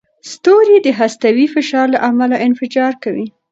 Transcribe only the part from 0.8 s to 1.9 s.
د هستوي فشار